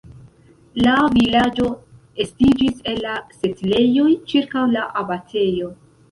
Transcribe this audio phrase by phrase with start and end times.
[0.83, 1.65] La vilaĝo
[2.23, 3.11] estiĝis el la
[3.41, 5.69] setlejoj ĉirkaŭ la abatejo.